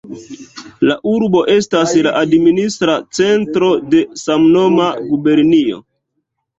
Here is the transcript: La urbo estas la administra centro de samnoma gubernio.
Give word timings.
La 0.89 0.95
urbo 1.11 1.41
estas 1.57 1.93
la 2.09 2.15
administra 2.23 2.97
centro 3.21 3.73
de 3.95 4.03
samnoma 4.27 4.93
gubernio. 5.15 5.85